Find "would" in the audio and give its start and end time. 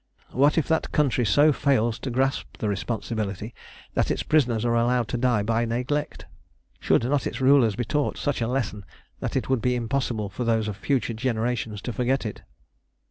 9.47-9.61